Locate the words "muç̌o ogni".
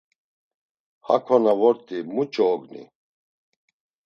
2.13-2.83